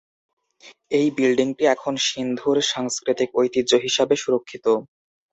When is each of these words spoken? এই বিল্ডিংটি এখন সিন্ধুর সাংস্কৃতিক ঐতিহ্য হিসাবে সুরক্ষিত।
এই 0.91 1.07
বিল্ডিংটি 1.17 1.63
এখন 1.67 1.93
সিন্ধুর 2.07 2.57
সাংস্কৃতিক 2.71 3.29
ঐতিহ্য 3.35 3.71
হিসাবে 3.85 4.15
সুরক্ষিত। 4.15 4.65